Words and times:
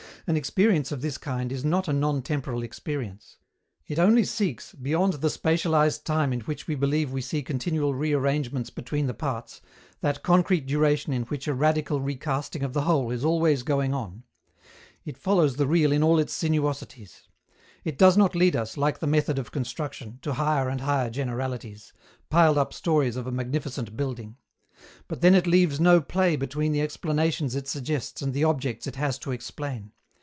An 0.27 0.37
experience 0.37 0.91
of 0.91 1.01
this 1.01 1.17
kind 1.17 1.51
is 1.51 1.65
not 1.65 1.87
a 1.87 1.93
non 1.93 2.21
temporal 2.21 2.61
experience. 2.61 3.37
It 3.87 3.97
only 3.97 4.23
seeks, 4.23 4.71
beyond 4.73 5.13
the 5.13 5.29
spatialized 5.31 6.03
time 6.03 6.31
in 6.31 6.41
which 6.41 6.67
we 6.67 6.75
believe 6.75 7.11
we 7.11 7.21
see 7.21 7.41
continual 7.41 7.95
rearrangements 7.95 8.69
between 8.69 9.07
the 9.07 9.15
parts, 9.15 9.61
that 10.01 10.21
concrete 10.21 10.67
duration 10.67 11.11
in 11.11 11.23
which 11.23 11.47
a 11.47 11.55
radical 11.55 11.99
recasting 11.99 12.61
of 12.61 12.73
the 12.73 12.83
whole 12.83 13.09
is 13.09 13.25
always 13.25 13.63
going 13.63 13.95
on. 13.95 14.21
It 15.03 15.17
follows 15.17 15.55
the 15.55 15.65
real 15.65 15.91
in 15.91 16.03
all 16.03 16.19
its 16.19 16.33
sinuosities. 16.33 17.23
It 17.83 17.97
does 17.97 18.15
not 18.15 18.35
lead 18.35 18.55
us, 18.55 18.77
like 18.77 18.99
the 18.99 19.07
method 19.07 19.39
of 19.39 19.51
construction, 19.51 20.19
to 20.21 20.33
higher 20.33 20.69
and 20.69 20.81
higher 20.81 21.09
generalities 21.09 21.93
piled 22.29 22.59
up 22.59 22.73
stories 22.75 23.15
of 23.15 23.25
a 23.25 23.31
magnificent 23.31 23.97
building. 23.97 24.37
But 25.07 25.21
then 25.21 25.33
it 25.33 25.47
leaves 25.47 25.79
no 25.79 25.99
play 25.99 26.35
between 26.35 26.73
the 26.73 26.81
explanations 26.81 27.55
it 27.55 27.67
suggests 27.67 28.21
and 28.21 28.35
the 28.35 28.43
objects 28.43 28.85
it 28.85 28.97
has 28.97 29.17
to 29.17 29.31
explain. 29.31 29.91